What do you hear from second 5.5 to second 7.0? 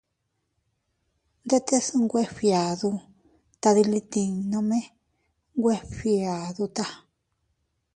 nwe fgiaduta.